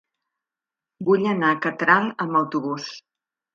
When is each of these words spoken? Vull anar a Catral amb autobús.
Vull 1.09 1.27
anar 1.33 1.53
a 1.55 1.59
Catral 1.67 2.11
amb 2.27 2.43
autobús. 2.43 2.91